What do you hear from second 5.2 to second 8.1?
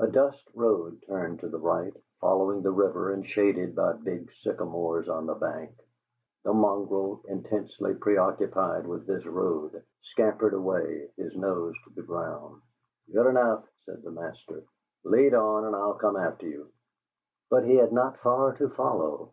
the bank; the mongrel, intensely